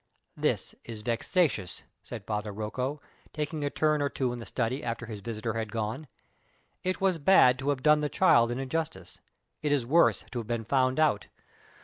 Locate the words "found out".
10.65-11.27